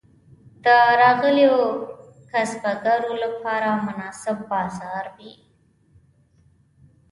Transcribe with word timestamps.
د 0.63 0.65
راغلیو 1.01 1.57
کسبګرو 2.31 3.13
لپاره 3.23 3.69
مناسب 3.85 4.37
بازار 4.51 5.05
و. 5.17 5.19